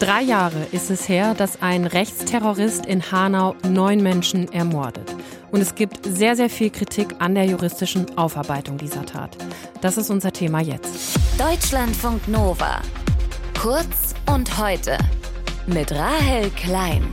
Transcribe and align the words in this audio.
Drei 0.00 0.22
Jahre 0.22 0.64
ist 0.70 0.90
es 0.90 1.08
her, 1.08 1.34
dass 1.34 1.60
ein 1.60 1.84
Rechtsterrorist 1.84 2.86
in 2.86 3.10
Hanau 3.10 3.56
neun 3.68 4.00
Menschen 4.00 4.50
ermordet. 4.52 5.12
Und 5.50 5.60
es 5.60 5.74
gibt 5.74 6.06
sehr, 6.06 6.36
sehr 6.36 6.48
viel 6.48 6.70
Kritik 6.70 7.16
an 7.18 7.34
der 7.34 7.46
juristischen 7.46 8.16
Aufarbeitung 8.16 8.78
dieser 8.78 9.04
Tat. 9.04 9.36
Das 9.80 9.98
ist 9.98 10.08
unser 10.08 10.32
Thema 10.32 10.60
jetzt. 10.60 11.18
Deutschlandfunk 11.36 12.28
Nova. 12.28 12.80
Kurz 13.60 14.14
und 14.32 14.56
heute. 14.58 14.96
Mit 15.66 15.90
Rahel 15.90 16.50
Klein. 16.50 17.04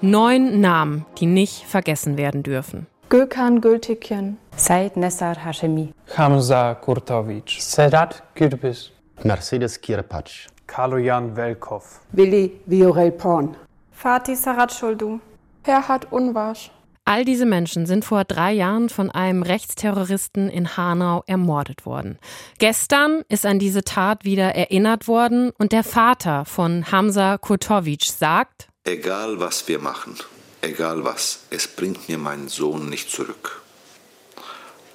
Neun 0.00 0.60
Namen, 0.60 1.06
die 1.18 1.26
nicht 1.26 1.64
vergessen 1.64 2.18
werden 2.18 2.44
dürfen. 2.44 2.86
Gökhan 3.08 3.60
Gültekin. 3.60 4.38
Said 4.56 4.96
Nessar 4.96 5.44
Hashemi. 5.44 5.92
Hamza 6.16 6.74
Kurtovic. 6.74 7.56
Sedat 7.58 8.22
Gürbüz. 8.36 8.92
Mercedes 9.24 9.80
Kirpatsch. 9.80 10.46
Kaloyan 10.70 11.36
Velkov. 11.36 12.00
Willi 12.12 12.52
Viorel 12.66 13.10
Porn. 13.10 13.56
Fatih 13.90 14.36
Saratschuldu. 14.36 15.18
Herhard 15.64 16.12
Unwasch. 16.12 16.70
All 17.04 17.24
diese 17.24 17.44
Menschen 17.44 17.86
sind 17.86 18.04
vor 18.04 18.24
drei 18.24 18.52
Jahren 18.52 18.88
von 18.88 19.10
einem 19.10 19.42
Rechtsterroristen 19.42 20.48
in 20.48 20.76
Hanau 20.76 21.24
ermordet 21.26 21.84
worden. 21.86 22.18
Gestern 22.58 23.24
ist 23.28 23.46
an 23.46 23.58
diese 23.58 23.82
Tat 23.82 24.24
wieder 24.24 24.54
erinnert 24.54 25.08
worden 25.08 25.50
und 25.58 25.72
der 25.72 25.82
Vater 25.82 26.44
von 26.44 26.92
Hamza 26.92 27.36
Kurtovic 27.38 28.04
sagt, 28.04 28.68
Egal 28.84 29.40
was 29.40 29.66
wir 29.66 29.80
machen, 29.80 30.14
egal 30.62 31.04
was, 31.04 31.46
es 31.50 31.66
bringt 31.66 32.08
mir 32.08 32.18
meinen 32.18 32.48
Sohn 32.48 32.88
nicht 32.88 33.10
zurück. 33.10 33.62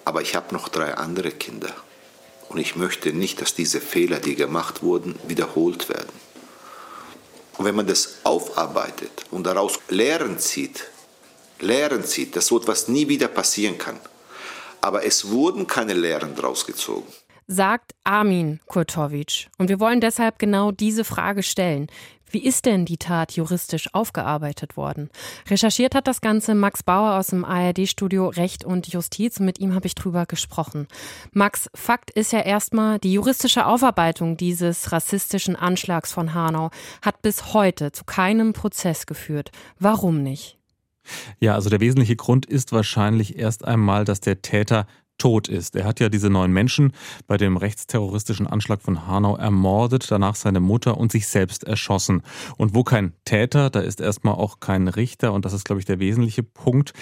Aber 0.06 0.22
ich 0.22 0.36
habe 0.36 0.54
noch 0.54 0.70
drei 0.70 0.94
andere 0.94 1.32
Kinder. 1.32 1.74
Und 2.50 2.60
ich 2.60 2.76
möchte 2.76 3.12
nicht, 3.12 3.42
dass 3.42 3.56
diese 3.56 3.82
Fehler, 3.82 4.20
die 4.20 4.36
gemacht 4.36 4.84
wurden, 4.84 5.18
wiederholt 5.28 5.90
werden. 5.90 6.14
Und 7.58 7.66
wenn 7.66 7.76
man 7.76 7.88
das 7.88 8.16
aufarbeitet 8.24 9.26
und 9.32 9.46
daraus 9.46 9.80
Lehren 9.90 10.40
zieht, 10.40 10.90
Lehren 11.60 12.04
zieht, 12.04 12.36
dass 12.36 12.48
so 12.48 12.60
etwas 12.60 12.88
nie 12.88 13.08
wieder 13.08 13.28
passieren 13.28 13.78
kann. 13.78 14.00
Aber 14.82 15.06
es 15.06 15.30
wurden 15.30 15.68
keine 15.68 15.94
Lehren 15.94 16.36
daraus 16.36 16.66
gezogen 16.66 17.12
sagt 17.48 17.94
Armin 18.04 18.60
Kurtovic. 18.66 19.48
Und 19.58 19.70
wir 19.70 19.80
wollen 19.80 20.02
deshalb 20.02 20.40
genau 20.40 20.72
diese 20.72 21.04
Frage 21.04 21.44
stellen. 21.44 21.88
Wie 22.30 22.44
ist 22.44 22.66
denn 22.66 22.86
die 22.86 22.98
Tat 22.98 23.34
juristisch 23.34 23.94
aufgearbeitet 23.94 24.76
worden? 24.76 25.10
Recherchiert 25.48 25.96
hat 25.96 26.08
das 26.08 26.22
Ganze 26.22 26.56
Max 26.56 26.84
Bauer 26.84 27.18
aus 27.18 27.28
dem 27.28 27.46
ARD-Studio 27.46 28.28
Recht 28.28 28.66
und 28.66 28.88
Justiz. 28.88 29.40
Mit 29.40 29.60
ihm 29.60 29.74
habe 29.74 29.88
ich 29.88 29.96
drüber 29.96 30.26
gesprochen. 30.26 30.88
Max, 31.32 31.70
Fakt 31.74 32.12
ist 32.12 32.34
ja 32.34 32.42
erstmal, 32.42 33.00
die 33.00 33.14
juristische 33.14 33.66
Aufarbeitung 33.66 34.38
dieses 34.38 34.92
rassistischen 34.92 35.56
Anschlags 35.56 36.12
von 36.12 36.34
Hanau 36.34 36.72
hat 37.02 37.22
bis 37.22 37.54
heute 37.54 37.92
zu 37.92 38.04
keinem 38.04 38.54
Prozess 38.54 39.06
geführt. 39.06 39.52
Warum 39.80 40.22
nicht? 40.22 40.58
Ja, 41.40 41.54
also 41.54 41.70
der 41.70 41.80
wesentliche 41.80 42.16
Grund 42.16 42.46
ist 42.48 42.72
wahrscheinlich 42.72 43.38
erst 43.38 43.64
einmal, 43.64 44.06
dass 44.06 44.20
der 44.20 44.42
Täter 44.42 44.88
tot 45.18 45.48
ist. 45.48 45.76
Er 45.76 45.86
hat 45.86 46.00
ja 46.00 46.10
diese 46.10 46.30
neun 46.30 46.52
Menschen 46.52 46.92
bei 47.28 47.38
dem 47.38 47.58
rechtsterroristischen 47.58 48.48
Anschlag 48.48 48.82
von 48.82 49.08
Hanau 49.08 49.36
ermordet, 49.36 50.10
danach 50.10 50.36
seine 50.36 50.60
Mutter 50.60 50.98
und 50.98 51.12
sich 51.12 51.28
selbst 51.28 51.64
erschossen. 51.64 52.22
Und 52.58 52.76
wo 52.76 52.84
kein 52.84 53.14
Täter, 53.26 53.70
da 53.70 53.80
ist 53.80 54.02
erstmal 54.02 54.36
auch 54.36 54.60
kein 54.60 54.88
Richter 54.88 55.34
und 55.34 55.46
das 55.46 55.54
ist, 55.54 55.66
glaube 55.66 55.80
ich, 55.80 55.86
der 55.86 56.00
wesentliche 56.00 56.44
Punkt. 56.44 56.94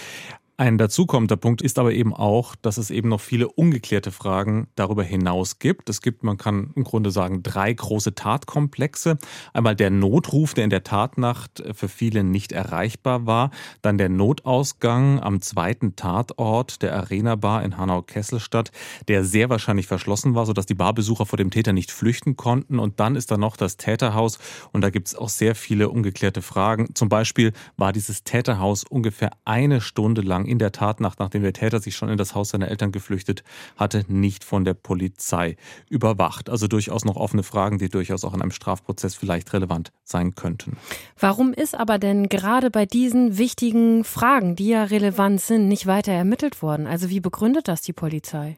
Ein 0.63 0.77
dazukommender 0.77 1.35
Punkt 1.35 1.61
ist 1.61 1.77
aber 1.77 1.91
eben 1.91 2.13
auch, 2.13 2.55
dass 2.55 2.77
es 2.77 2.89
eben 2.89 3.09
noch 3.09 3.19
viele 3.19 3.49
ungeklärte 3.49 4.11
Fragen 4.11 4.69
darüber 4.75 5.03
hinaus 5.03 5.59
gibt. 5.59 5.89
Es 5.89 6.01
gibt, 6.01 6.23
man 6.23 6.37
kann 6.37 6.71
im 6.77 6.85
Grunde 6.85 7.11
sagen, 7.11 7.43
drei 7.43 7.73
große 7.73 8.15
Tatkomplexe. 8.15 9.17
Einmal 9.51 9.75
der 9.75 9.89
Notruf, 9.89 10.53
der 10.53 10.63
in 10.63 10.69
der 10.69 10.85
Tatnacht 10.85 11.61
für 11.73 11.89
viele 11.89 12.23
nicht 12.23 12.53
erreichbar 12.53 13.25
war. 13.25 13.51
Dann 13.81 13.97
der 13.97 14.07
Notausgang 14.07 15.19
am 15.19 15.41
zweiten 15.41 15.97
Tatort 15.97 16.81
der 16.81 16.95
Arena 16.95 17.35
Bar 17.35 17.65
in 17.65 17.75
Hanau-Kesselstadt, 17.75 18.71
der 19.09 19.25
sehr 19.25 19.49
wahrscheinlich 19.49 19.87
verschlossen 19.87 20.33
war, 20.33 20.45
sodass 20.45 20.65
die 20.65 20.75
Barbesucher 20.75 21.25
vor 21.25 21.35
dem 21.35 21.51
Täter 21.51 21.73
nicht 21.73 21.91
flüchten 21.91 22.37
konnten. 22.37 22.79
Und 22.79 23.01
dann 23.01 23.17
ist 23.17 23.31
da 23.31 23.37
noch 23.37 23.57
das 23.57 23.75
Täterhaus. 23.75 24.39
Und 24.71 24.79
da 24.79 24.91
gibt 24.91 25.09
es 25.09 25.15
auch 25.15 25.27
sehr 25.27 25.55
viele 25.55 25.89
ungeklärte 25.89 26.41
Fragen. 26.41 26.95
Zum 26.95 27.09
Beispiel 27.09 27.51
war 27.75 27.91
dieses 27.91 28.23
Täterhaus 28.23 28.85
ungefähr 28.85 29.31
eine 29.43 29.81
Stunde 29.81 30.21
lang 30.21 30.52
in 30.53 30.59
der 30.59 30.71
Tatnacht, 30.71 31.19
nachdem 31.19 31.41
der 31.41 31.51
Täter 31.51 31.79
sich 31.79 31.95
schon 31.95 32.09
in 32.09 32.17
das 32.17 32.35
Haus 32.35 32.49
seiner 32.49 32.69
Eltern 32.69 32.91
geflüchtet 32.91 33.43
hatte, 33.75 34.05
nicht 34.07 34.43
von 34.43 34.63
der 34.63 34.75
Polizei 34.75 35.57
überwacht. 35.89 36.49
Also 36.49 36.67
durchaus 36.67 37.05
noch 37.05 37.15
offene 37.15 37.43
Fragen, 37.43 37.79
die 37.79 37.89
durchaus 37.89 38.23
auch 38.23 38.35
in 38.35 38.41
einem 38.41 38.51
Strafprozess 38.51 39.15
vielleicht 39.15 39.51
relevant 39.51 39.91
sein 40.03 40.35
könnten. 40.35 40.77
Warum 41.19 41.53
ist 41.53 41.75
aber 41.75 41.97
denn 41.97 42.29
gerade 42.29 42.69
bei 42.69 42.85
diesen 42.85 43.37
wichtigen 43.37 44.03
Fragen, 44.03 44.55
die 44.55 44.69
ja 44.69 44.83
relevant 44.83 45.41
sind, 45.41 45.67
nicht 45.67 45.87
weiter 45.87 46.13
ermittelt 46.13 46.61
worden? 46.61 46.85
Also 46.85 47.09
wie 47.09 47.19
begründet 47.19 47.67
das 47.67 47.81
die 47.81 47.93
Polizei? 47.93 48.57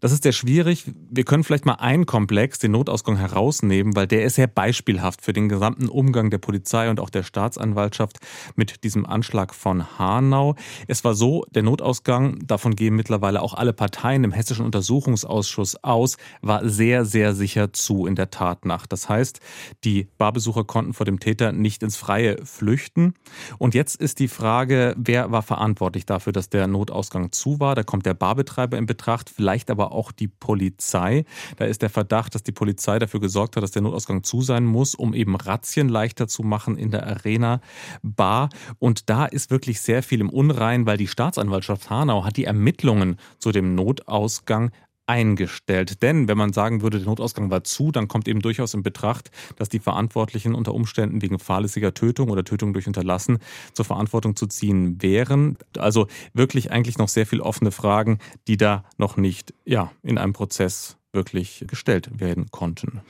Das 0.00 0.12
ist 0.12 0.22
sehr 0.22 0.32
schwierig. 0.32 0.84
Wir 1.10 1.24
können 1.24 1.44
vielleicht 1.44 1.66
mal 1.66 1.74
einen 1.74 2.06
Komplex, 2.06 2.58
den 2.58 2.72
Notausgang, 2.72 3.16
herausnehmen, 3.16 3.96
weil 3.96 4.06
der 4.06 4.24
ist 4.24 4.36
sehr 4.36 4.46
beispielhaft 4.46 5.22
für 5.22 5.32
den 5.32 5.48
gesamten 5.48 5.88
Umgang 5.88 6.30
der 6.30 6.38
Polizei 6.38 6.90
und 6.90 7.00
auch 7.00 7.10
der 7.10 7.22
Staatsanwaltschaft 7.22 8.18
mit 8.56 8.84
diesem 8.84 9.06
Anschlag 9.06 9.54
von 9.54 9.98
Hanau. 9.98 10.54
Es 10.88 11.04
war 11.04 11.14
so, 11.14 11.44
der 11.54 11.62
Notausgang, 11.62 12.38
davon 12.46 12.76
gehen 12.76 12.94
mittlerweile 12.94 13.42
auch 13.42 13.54
alle 13.54 13.72
Parteien 13.72 14.24
im 14.24 14.32
Hessischen 14.32 14.64
Untersuchungsausschuss 14.64 15.82
aus, 15.82 16.16
war 16.42 16.68
sehr, 16.68 17.04
sehr 17.04 17.34
sicher 17.34 17.72
zu 17.72 18.06
in 18.06 18.14
der 18.14 18.30
Tatnacht. 18.30 18.92
Das 18.92 19.08
heißt, 19.08 19.40
die 19.84 20.08
Barbesucher 20.18 20.64
konnten 20.64 20.92
vor 20.94 21.06
dem 21.06 21.20
Täter 21.20 21.52
nicht 21.52 21.82
ins 21.82 21.96
Freie 21.96 22.44
flüchten. 22.44 23.14
Und 23.58 23.74
jetzt 23.74 23.96
ist 24.00 24.18
die 24.18 24.28
Frage, 24.28 24.94
wer 24.96 25.30
war 25.30 25.42
verantwortlich 25.42 26.06
dafür, 26.06 26.32
dass 26.32 26.48
der 26.48 26.66
Notausgang 26.66 27.32
zu 27.32 27.60
war? 27.60 27.74
Da 27.74 27.82
kommt 27.82 28.06
der 28.06 28.14
Barbetreiber 28.14 28.76
in 28.76 28.86
Betracht 28.86 29.30
vielleicht 29.30 29.53
aber 29.70 29.92
auch 29.92 30.12
die 30.12 30.28
Polizei. 30.28 31.24
Da 31.56 31.64
ist 31.64 31.82
der 31.82 31.90
Verdacht, 31.90 32.34
dass 32.34 32.42
die 32.42 32.52
Polizei 32.52 32.98
dafür 32.98 33.20
gesorgt 33.20 33.56
hat, 33.56 33.62
dass 33.62 33.70
der 33.70 33.82
Notausgang 33.82 34.22
zu 34.22 34.42
sein 34.42 34.64
muss, 34.64 34.94
um 34.94 35.14
eben 35.14 35.36
Razzien 35.36 35.88
leichter 35.88 36.28
zu 36.28 36.42
machen 36.42 36.76
in 36.76 36.90
der 36.90 37.06
Arena 37.06 37.60
Bar. 38.02 38.48
Und 38.78 39.08
da 39.08 39.26
ist 39.26 39.50
wirklich 39.50 39.80
sehr 39.80 40.02
viel 40.02 40.20
im 40.20 40.30
Unrein, 40.30 40.86
weil 40.86 40.96
die 40.96 41.08
Staatsanwaltschaft 41.08 41.90
Hanau 41.90 42.24
hat 42.24 42.36
die 42.36 42.44
Ermittlungen 42.44 43.16
zu 43.38 43.52
dem 43.52 43.74
Notausgang 43.74 44.70
eingestellt. 45.06 46.02
Denn 46.02 46.28
wenn 46.28 46.38
man 46.38 46.52
sagen 46.52 46.82
würde, 46.82 46.98
der 46.98 47.06
Notausgang 47.06 47.50
war 47.50 47.64
zu, 47.64 47.92
dann 47.92 48.08
kommt 48.08 48.28
eben 48.28 48.40
durchaus 48.40 48.74
in 48.74 48.82
Betracht, 48.82 49.30
dass 49.56 49.68
die 49.68 49.78
Verantwortlichen 49.78 50.54
unter 50.54 50.74
Umständen 50.74 51.22
wegen 51.22 51.38
fahrlässiger 51.38 51.94
Tötung 51.94 52.30
oder 52.30 52.44
Tötung 52.44 52.72
durch 52.72 52.86
Unterlassen 52.86 53.38
zur 53.72 53.84
Verantwortung 53.84 54.36
zu 54.36 54.46
ziehen 54.46 55.02
wären. 55.02 55.58
Also 55.78 56.06
wirklich 56.32 56.70
eigentlich 56.70 56.98
noch 56.98 57.08
sehr 57.08 57.26
viel 57.26 57.40
offene 57.40 57.70
Fragen, 57.70 58.18
die 58.48 58.56
da 58.56 58.84
noch 58.98 59.16
nicht 59.16 59.54
ja, 59.64 59.92
in 60.02 60.18
einem 60.18 60.32
Prozess 60.32 60.96
wirklich 61.12 61.64
gestellt 61.68 62.20
werden 62.20 62.50
konnten. 62.50 63.00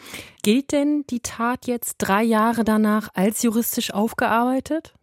Gilt 0.42 0.72
denn 0.72 1.04
die 1.08 1.20
Tat 1.20 1.66
jetzt 1.66 1.96
drei 1.98 2.22
Jahre 2.22 2.64
danach 2.64 3.08
als 3.14 3.42
juristisch 3.42 3.92
aufgearbeitet? 3.92 4.94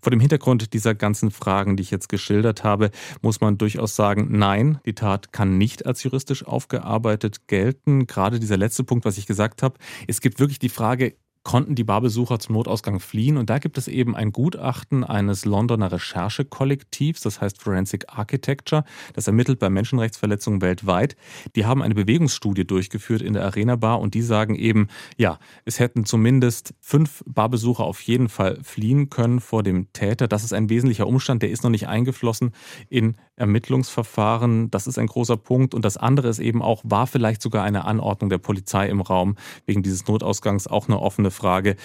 Vor 0.00 0.10
dem 0.10 0.20
Hintergrund 0.20 0.72
dieser 0.72 0.94
ganzen 0.94 1.30
Fragen, 1.30 1.76
die 1.76 1.82
ich 1.82 1.90
jetzt 1.90 2.08
geschildert 2.08 2.64
habe, 2.64 2.90
muss 3.20 3.40
man 3.40 3.58
durchaus 3.58 3.96
sagen, 3.96 4.28
nein, 4.30 4.78
die 4.86 4.94
Tat 4.94 5.32
kann 5.32 5.58
nicht 5.58 5.86
als 5.86 6.02
juristisch 6.02 6.46
aufgearbeitet 6.46 7.48
gelten. 7.48 8.06
Gerade 8.06 8.40
dieser 8.40 8.56
letzte 8.56 8.84
Punkt, 8.84 9.04
was 9.04 9.18
ich 9.18 9.26
gesagt 9.26 9.62
habe. 9.62 9.78
Es 10.06 10.20
gibt 10.20 10.40
wirklich 10.40 10.58
die 10.58 10.68
Frage, 10.68 11.14
konnten 11.44 11.74
die 11.74 11.84
Barbesucher 11.84 12.38
zum 12.38 12.54
Notausgang 12.54 13.00
fliehen. 13.00 13.36
Und 13.36 13.50
da 13.50 13.58
gibt 13.58 13.78
es 13.78 13.88
eben 13.88 14.14
ein 14.14 14.32
Gutachten 14.32 15.04
eines 15.04 15.44
Londoner 15.44 15.90
Recherchekollektivs, 15.90 17.20
das 17.20 17.40
heißt 17.40 17.60
Forensic 17.60 18.04
Architecture, 18.08 18.84
das 19.14 19.26
ermittelt 19.26 19.58
bei 19.58 19.68
Menschenrechtsverletzungen 19.68 20.62
weltweit. 20.62 21.16
Die 21.56 21.66
haben 21.66 21.82
eine 21.82 21.94
Bewegungsstudie 21.94 22.64
durchgeführt 22.64 23.22
in 23.22 23.32
der 23.32 23.44
Arena 23.44 23.76
Bar 23.76 24.00
und 24.00 24.14
die 24.14 24.22
sagen 24.22 24.54
eben, 24.54 24.88
ja, 25.16 25.38
es 25.64 25.78
hätten 25.78 26.04
zumindest 26.04 26.74
fünf 26.80 27.22
Barbesucher 27.26 27.84
auf 27.84 28.00
jeden 28.02 28.28
Fall 28.28 28.58
fliehen 28.62 29.10
können 29.10 29.40
vor 29.40 29.62
dem 29.62 29.92
Täter. 29.92 30.28
Das 30.28 30.44
ist 30.44 30.52
ein 30.52 30.68
wesentlicher 30.68 31.06
Umstand, 31.06 31.42
der 31.42 31.50
ist 31.50 31.64
noch 31.64 31.70
nicht 31.70 31.88
eingeflossen 31.88 32.52
in 32.88 33.16
Ermittlungsverfahren. 33.36 34.70
Das 34.70 34.86
ist 34.86 34.98
ein 34.98 35.06
großer 35.06 35.36
Punkt. 35.36 35.74
Und 35.74 35.84
das 35.84 35.96
andere 35.96 36.28
ist 36.28 36.38
eben 36.38 36.62
auch, 36.62 36.82
war 36.84 37.06
vielleicht 37.06 37.42
sogar 37.42 37.64
eine 37.64 37.84
Anordnung 37.84 38.30
der 38.30 38.38
Polizei 38.38 38.88
im 38.88 39.00
Raum 39.00 39.36
wegen 39.66 39.82
dieses 39.82 40.06
Notausgangs 40.06 40.66
auch 40.66 40.88
eine 40.88 41.00
offene 41.00 41.30
Frage, 41.30 41.76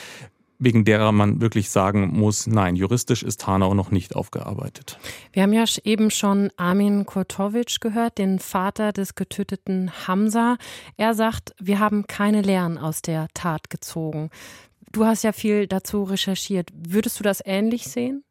wegen 0.59 0.85
derer 0.85 1.11
man 1.11 1.39
wirklich 1.39 1.69
sagen 1.69 2.17
muss, 2.17 2.47
nein, 2.47 2.75
juristisch 2.75 3.23
ist 3.23 3.45
Hanau 3.45 3.73
noch 3.73 3.91
nicht 3.91 4.15
aufgearbeitet. 4.15 4.99
Wir 5.31 5.44
haben 5.44 5.53
ja 5.53 5.65
eben 5.83 6.09
schon 6.09 6.51
Armin 6.57 7.05
Kurtovic 7.05 7.79
gehört, 7.79 8.17
den 8.17 8.39
Vater 8.39 8.91
des 8.91 9.15
getöteten 9.15 9.91
Hamza. 10.07 10.57
Er 10.97 11.13
sagt, 11.13 11.53
wir 11.59 11.79
haben 11.79 12.07
keine 12.07 12.41
Lehren 12.41 12.77
aus 12.77 13.01
der 13.01 13.27
Tat 13.33 13.69
gezogen. 13.69 14.29
Du 14.91 15.05
hast 15.05 15.23
ja 15.23 15.31
viel 15.31 15.67
dazu 15.67 16.03
recherchiert. 16.03 16.71
Würdest 16.73 17.19
du 17.19 17.23
das 17.23 17.41
ähnlich 17.45 17.85
sehen? 17.85 18.23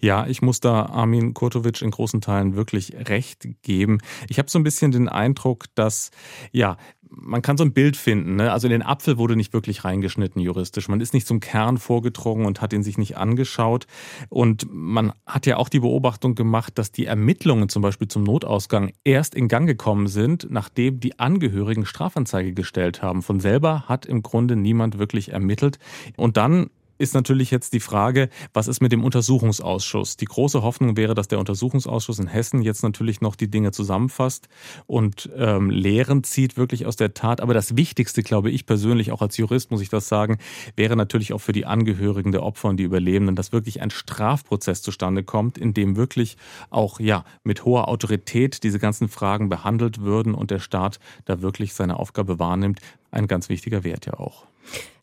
Ja, 0.00 0.26
ich 0.26 0.42
muss 0.42 0.60
da 0.60 0.86
Armin 0.86 1.34
Kurtovic 1.34 1.82
in 1.82 1.90
großen 1.90 2.20
Teilen 2.20 2.56
wirklich 2.56 2.94
recht 3.08 3.48
geben. 3.62 3.98
Ich 4.28 4.38
habe 4.38 4.50
so 4.50 4.58
ein 4.58 4.64
bisschen 4.64 4.92
den 4.92 5.08
Eindruck, 5.08 5.66
dass 5.74 6.10
ja 6.52 6.76
man 7.10 7.42
kann 7.42 7.56
so 7.56 7.64
ein 7.64 7.72
Bild 7.72 7.96
finden. 7.96 8.36
Ne? 8.36 8.52
Also 8.52 8.66
in 8.66 8.72
den 8.72 8.82
Apfel 8.82 9.18
wurde 9.18 9.36
nicht 9.36 9.52
wirklich 9.52 9.84
reingeschnitten 9.84 10.40
juristisch. 10.40 10.88
Man 10.88 11.00
ist 11.00 11.14
nicht 11.14 11.26
zum 11.26 11.40
Kern 11.40 11.78
vorgedrungen 11.78 12.46
und 12.46 12.60
hat 12.60 12.72
ihn 12.72 12.82
sich 12.82 12.98
nicht 12.98 13.16
angeschaut. 13.16 13.86
Und 14.28 14.66
man 14.70 15.12
hat 15.26 15.46
ja 15.46 15.56
auch 15.56 15.68
die 15.68 15.80
Beobachtung 15.80 16.34
gemacht, 16.34 16.78
dass 16.78 16.92
die 16.92 17.06
Ermittlungen 17.06 17.68
zum 17.68 17.82
Beispiel 17.82 18.08
zum 18.08 18.24
Notausgang 18.24 18.92
erst 19.04 19.34
in 19.34 19.48
Gang 19.48 19.66
gekommen 19.66 20.08
sind, 20.08 20.48
nachdem 20.50 21.00
die 21.00 21.18
Angehörigen 21.18 21.86
Strafanzeige 21.86 22.52
gestellt 22.52 23.02
haben. 23.02 23.22
Von 23.22 23.40
selber 23.40 23.84
hat 23.86 24.06
im 24.06 24.22
Grunde 24.22 24.56
niemand 24.56 24.98
wirklich 24.98 25.32
ermittelt. 25.32 25.78
Und 26.16 26.36
dann 26.36 26.70
ist 26.98 27.14
natürlich 27.14 27.50
jetzt 27.50 27.72
die 27.72 27.80
Frage, 27.80 28.28
was 28.52 28.68
ist 28.68 28.80
mit 28.80 28.92
dem 28.92 29.04
Untersuchungsausschuss? 29.04 30.16
Die 30.16 30.24
große 30.24 30.62
Hoffnung 30.62 30.96
wäre, 30.96 31.14
dass 31.14 31.28
der 31.28 31.38
Untersuchungsausschuss 31.38 32.18
in 32.18 32.26
Hessen 32.26 32.62
jetzt 32.62 32.82
natürlich 32.82 33.20
noch 33.20 33.36
die 33.36 33.50
Dinge 33.50 33.72
zusammenfasst 33.72 34.48
und 34.86 35.30
ähm, 35.36 35.70
Lehren 35.70 36.24
zieht 36.24 36.56
wirklich 36.56 36.86
aus 36.86 36.96
der 36.96 37.14
Tat. 37.14 37.40
Aber 37.40 37.54
das 37.54 37.76
Wichtigste, 37.76 38.22
glaube 38.22 38.50
ich 38.50 38.66
persönlich, 38.66 39.12
auch 39.12 39.22
als 39.22 39.36
Jurist 39.36 39.70
muss 39.70 39.80
ich 39.80 39.88
das 39.88 40.08
sagen, 40.08 40.38
wäre 40.74 40.96
natürlich 40.96 41.32
auch 41.32 41.40
für 41.40 41.52
die 41.52 41.66
Angehörigen 41.66 42.32
der 42.32 42.42
Opfer 42.42 42.68
und 42.68 42.76
die 42.78 42.84
Überlebenden, 42.84 43.36
dass 43.36 43.52
wirklich 43.52 43.82
ein 43.82 43.90
Strafprozess 43.90 44.82
zustande 44.82 45.22
kommt, 45.22 45.58
in 45.58 45.74
dem 45.74 45.96
wirklich 45.96 46.36
auch 46.70 47.00
ja 47.00 47.24
mit 47.44 47.64
hoher 47.64 47.88
Autorität 47.88 48.62
diese 48.62 48.78
ganzen 48.78 49.08
Fragen 49.08 49.48
behandelt 49.48 50.00
würden 50.00 50.34
und 50.34 50.50
der 50.50 50.60
Staat 50.60 50.98
da 51.24 51.42
wirklich 51.42 51.74
seine 51.74 51.98
Aufgabe 51.98 52.38
wahrnimmt. 52.38 52.80
Ein 53.10 53.28
ganz 53.28 53.48
wichtiger 53.48 53.84
Wert 53.84 54.06
ja 54.06 54.14
auch. 54.14 54.46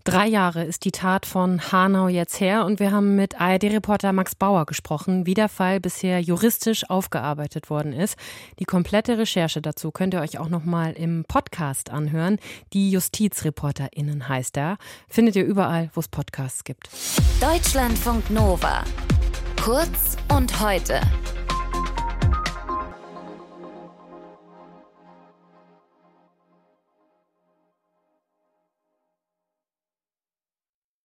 Drei 0.05 0.27
Jahre 0.27 0.65
ist 0.65 0.83
die 0.83 0.91
Tat 0.91 1.25
von 1.25 1.71
Hanau 1.71 2.09
jetzt 2.09 2.41
her 2.41 2.65
und 2.65 2.81
wir 2.81 2.91
haben 2.91 3.15
mit 3.15 3.39
ARD-Reporter 3.39 4.11
Max 4.11 4.35
Bauer 4.35 4.65
gesprochen, 4.65 5.25
wie 5.25 5.33
der 5.33 5.47
Fall 5.47 5.79
bisher 5.79 6.19
juristisch 6.19 6.89
aufgearbeitet 6.89 7.69
worden 7.69 7.93
ist. 7.93 8.17
Die 8.59 8.65
komplette 8.65 9.17
Recherche 9.17 9.61
dazu 9.61 9.91
könnt 9.91 10.13
ihr 10.13 10.19
euch 10.19 10.39
auch 10.39 10.49
noch 10.49 10.65
mal 10.65 10.91
im 10.91 11.23
Podcast 11.25 11.89
anhören. 11.89 12.37
Die 12.73 12.91
JustizreporterInnen 12.91 14.27
heißt 14.27 14.57
er. 14.57 14.77
Findet 15.07 15.37
ihr 15.37 15.45
überall, 15.45 15.89
wo 15.93 16.01
es 16.01 16.09
Podcasts 16.09 16.65
gibt. 16.65 16.89
Deutschlandfunk 17.39 18.29
Nova. 18.29 18.83
Kurz 19.61 20.17
und 20.27 20.59
heute. 20.59 20.99